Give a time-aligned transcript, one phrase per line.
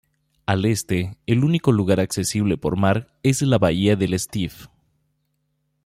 [0.47, 4.65] Al Este el único lugar accesible por mar es la bahía del Stiff.